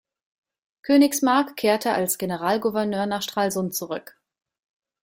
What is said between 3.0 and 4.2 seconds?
nach Stralsund zurück.